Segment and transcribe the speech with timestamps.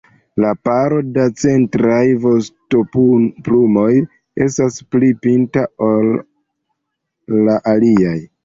[0.43, 3.91] La paro da centraj vostoplumoj
[4.47, 6.11] estas pli pinta ol
[7.47, 8.19] la aliaj.